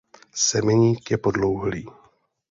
[0.43, 1.85] Semeník je podlouhlý.